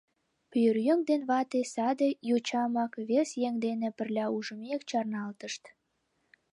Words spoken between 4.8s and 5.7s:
чарналтышт.